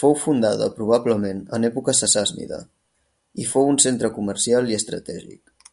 [0.00, 2.58] Fou fundada probablement en època sassànida
[3.44, 5.72] i fou un centre comercial i estratègic.